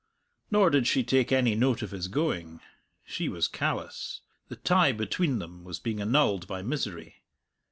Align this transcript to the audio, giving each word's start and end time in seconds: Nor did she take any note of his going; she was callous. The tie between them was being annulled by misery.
Nor 0.49 0.71
did 0.71 0.87
she 0.87 1.03
take 1.03 1.31
any 1.31 1.53
note 1.53 1.83
of 1.83 1.91
his 1.91 2.07
going; 2.07 2.59
she 3.05 3.29
was 3.29 3.47
callous. 3.47 4.21
The 4.47 4.55
tie 4.55 4.93
between 4.93 5.37
them 5.37 5.63
was 5.63 5.77
being 5.79 6.01
annulled 6.01 6.47
by 6.47 6.63
misery. 6.63 7.21